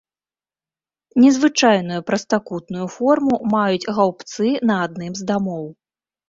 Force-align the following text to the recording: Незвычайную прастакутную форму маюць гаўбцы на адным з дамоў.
Незвычайную 1.23 1.99
прастакутную 2.07 2.87
форму 2.95 3.35
маюць 3.53 3.89
гаўбцы 3.99 4.49
на 4.71 4.75
адным 4.87 5.13
з 5.21 5.29
дамоў. 5.35 5.65